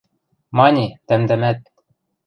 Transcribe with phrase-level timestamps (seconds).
[0.57, 1.59] –Мане, тӓмдӓмӓт.